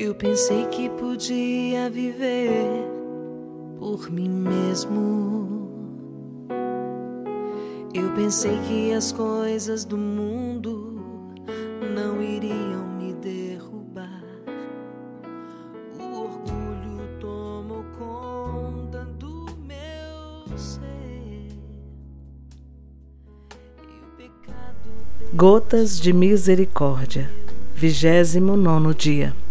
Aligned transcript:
Eu 0.00 0.14
pensei 0.14 0.64
que 0.66 0.88
podia 0.90 1.90
viver 1.90 2.86
por 3.80 4.08
mim 4.08 4.28
mesmo. 4.28 5.72
Eu 7.92 8.14
pensei 8.14 8.56
que 8.68 8.92
as 8.92 9.10
coisas 9.10 9.84
do 9.84 9.98
mundo 9.98 11.02
não 11.96 12.22
iriam 12.22 12.86
me 12.96 13.12
derrubar. 13.14 14.22
O 15.98 16.20
orgulho 16.20 17.18
tomou 17.18 17.82
conta 17.98 19.04
do 19.18 19.46
meu 19.66 20.56
ser. 20.56 21.58
E 23.82 24.04
o 24.04 24.16
pecado. 24.16 24.90
Gotas 25.34 25.98
de 25.98 26.12
Misericórdia, 26.12 27.28
29 27.74 28.94
dia. 28.94 29.47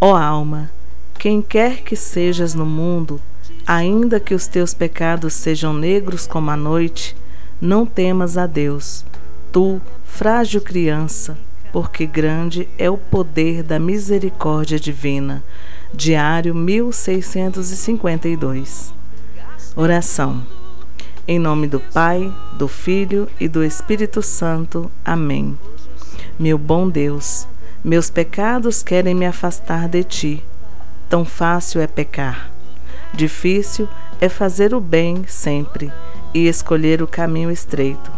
Ó 0.00 0.14
alma, 0.14 0.70
quem 1.18 1.40
quer 1.40 1.82
que 1.82 1.96
sejas 1.96 2.54
no 2.54 2.66
mundo, 2.66 3.18
ainda 3.66 4.20
que 4.20 4.34
os 4.34 4.46
teus 4.46 4.74
pecados 4.74 5.32
sejam 5.32 5.72
negros 5.72 6.26
como 6.26 6.50
a 6.50 6.56
noite, 6.56 7.16
não 7.58 7.86
temas 7.86 8.36
a 8.36 8.46
Deus, 8.46 9.06
tu, 9.50 9.80
frágil 10.04 10.60
criança, 10.60 11.38
porque 11.72 12.04
grande 12.04 12.68
é 12.78 12.90
o 12.90 12.98
poder 12.98 13.62
da 13.62 13.78
misericórdia 13.78 14.78
divina. 14.78 15.42
Diário 15.94 16.54
1652. 16.54 18.92
Oração. 19.74 20.46
Em 21.26 21.38
nome 21.38 21.66
do 21.66 21.80
Pai, 21.80 22.30
do 22.58 22.68
Filho 22.68 23.26
e 23.40 23.48
do 23.48 23.64
Espírito 23.64 24.20
Santo. 24.20 24.90
Amém. 25.04 25.56
Meu 26.38 26.58
bom 26.58 26.86
Deus, 26.88 27.48
meus 27.86 28.10
pecados 28.10 28.82
querem 28.82 29.14
me 29.14 29.24
afastar 29.24 29.88
de 29.88 30.02
ti. 30.02 30.44
Tão 31.08 31.24
fácil 31.24 31.80
é 31.80 31.86
pecar. 31.86 32.50
Difícil 33.14 33.88
é 34.20 34.28
fazer 34.28 34.74
o 34.74 34.80
bem 34.80 35.22
sempre 35.28 35.92
e 36.34 36.48
escolher 36.48 37.00
o 37.00 37.06
caminho 37.06 37.48
estreito. 37.48 38.10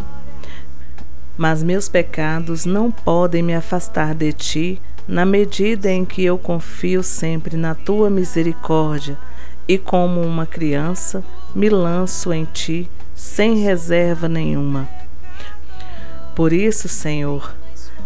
Mas 1.36 1.62
meus 1.62 1.86
pecados 1.86 2.64
não 2.64 2.90
podem 2.90 3.42
me 3.42 3.54
afastar 3.54 4.14
de 4.14 4.32
ti 4.32 4.80
na 5.06 5.26
medida 5.26 5.90
em 5.90 6.02
que 6.02 6.24
eu 6.24 6.38
confio 6.38 7.02
sempre 7.02 7.54
na 7.54 7.74
tua 7.74 8.08
misericórdia 8.08 9.18
e, 9.68 9.76
como 9.76 10.22
uma 10.22 10.46
criança, 10.46 11.22
me 11.54 11.68
lanço 11.68 12.32
em 12.32 12.46
ti 12.46 12.90
sem 13.14 13.58
reserva 13.58 14.30
nenhuma. 14.30 14.88
Por 16.34 16.54
isso, 16.54 16.88
Senhor, 16.88 17.54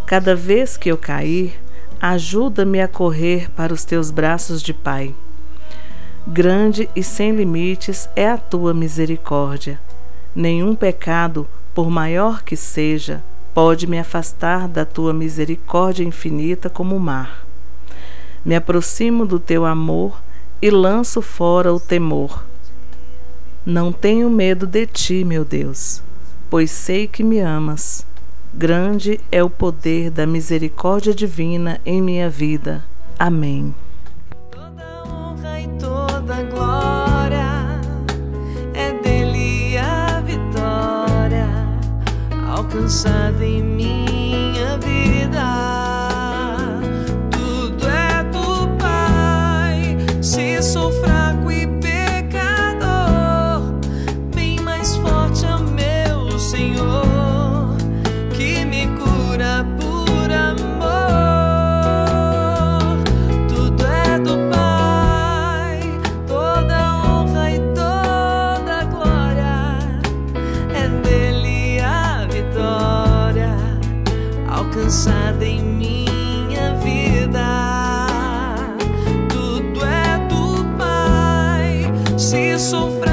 Cada 0.06 0.34
vez 0.34 0.76
que 0.76 0.90
eu 0.90 0.98
cair, 0.98 1.58
ajuda-me 2.00 2.80
a 2.80 2.88
correr 2.88 3.50
para 3.52 3.72
os 3.72 3.84
teus 3.84 4.10
braços 4.10 4.62
de 4.62 4.74
Pai. 4.74 5.14
Grande 6.26 6.88
e 6.94 7.02
sem 7.02 7.34
limites 7.34 8.08
é 8.14 8.28
a 8.28 8.36
tua 8.36 8.74
misericórdia. 8.74 9.80
Nenhum 10.34 10.74
pecado, 10.74 11.46
por 11.74 11.90
maior 11.90 12.42
que 12.42 12.56
seja, 12.56 13.22
pode 13.54 13.86
me 13.86 13.98
afastar 13.98 14.68
da 14.68 14.84
tua 14.84 15.12
misericórdia 15.12 16.04
infinita 16.04 16.70
como 16.70 16.96
o 16.96 17.00
mar. 17.00 17.46
Me 18.44 18.54
aproximo 18.54 19.24
do 19.24 19.38
teu 19.38 19.64
amor 19.64 20.20
e 20.60 20.70
lanço 20.70 21.22
fora 21.22 21.72
o 21.72 21.80
temor. 21.80 22.44
Não 23.64 23.92
tenho 23.92 24.28
medo 24.28 24.66
de 24.66 24.86
ti, 24.86 25.24
meu 25.24 25.44
Deus, 25.44 26.02
pois 26.50 26.70
sei 26.70 27.06
que 27.06 27.22
me 27.22 27.38
amas. 27.40 28.04
Grande 28.54 29.18
é 29.30 29.42
o 29.42 29.48
poder 29.48 30.10
da 30.10 30.26
misericórdia 30.26 31.14
divina 31.14 31.80
em 31.86 32.02
minha 32.02 32.28
vida. 32.28 32.84
Amém. 33.18 33.74
Toda 34.50 35.04
honra 35.06 35.60
e 35.60 35.68
toda 35.78 36.42
glória 36.44 37.80
é 38.74 38.92
dele 39.00 39.78
a 39.78 40.20
vitória 40.20 41.48
alcançada 42.54 43.42
em 43.42 43.62
sufre. 82.72 83.11